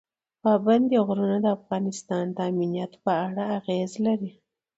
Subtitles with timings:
[0.43, 4.31] پابندي غرونه د افغانستان د امنیت په اړه اغېز لري.